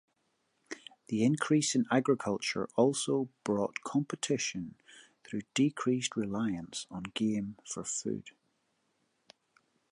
The 1.09 1.23
increase 1.23 1.75
in 1.75 1.85
agriculture 1.91 2.67
also 2.75 3.29
brought 3.43 3.83
competition 3.83 4.73
through 5.23 5.41
decreased 5.53 6.15
reliance 6.17 6.87
on 6.89 7.03
game 7.13 7.57
for 7.63 7.83
food. 7.83 8.31